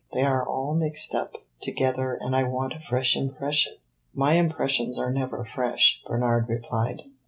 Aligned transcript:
They 0.13 0.23
are 0.23 0.43
all 0.43 0.73
mixed 0.73 1.13
up 1.13 1.35
together 1.61 2.17
and 2.19 2.35
I 2.35 2.41
want 2.41 2.73
a 2.73 2.79
fresh 2.79 3.15
impression." 3.15 3.73
"My 4.15 4.33
impressions 4.33 4.97
are 4.97 5.11
never 5.13 5.45
fresh," 5.53 6.01
Bernard 6.07 6.49
replied. 6.49 7.03